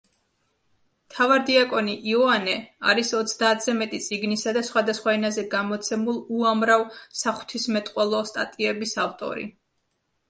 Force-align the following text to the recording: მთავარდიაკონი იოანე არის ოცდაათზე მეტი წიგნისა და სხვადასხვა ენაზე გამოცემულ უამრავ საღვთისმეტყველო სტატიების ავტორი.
მთავარდიაკონი 1.09 1.93
იოანე 2.13 2.55
არის 2.93 3.11
ოცდაათზე 3.19 3.75
მეტი 3.81 3.99
წიგნისა 4.05 4.55
და 4.57 4.63
სხვადასხვა 4.71 5.15
ენაზე 5.19 5.45
გამოცემულ 5.53 6.19
უამრავ 6.39 6.87
საღვთისმეტყველო 7.23 8.27
სტატიების 8.31 9.01
ავტორი. 9.09 9.51